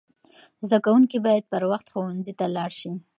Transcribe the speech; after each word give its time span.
زده 0.65 0.77
کوونکي 0.85 1.17
باید 1.25 1.49
پر 1.51 1.63
وخت 1.71 1.87
ښوونځي 1.91 2.33
ته 2.39 2.45
لاړ 2.55 2.71
سي. 2.79 2.91